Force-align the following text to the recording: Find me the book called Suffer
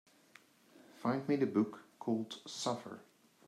Find 0.97 1.29
me 1.29 1.35
the 1.35 1.45
book 1.45 1.81
called 1.99 2.41
Suffer 2.47 3.01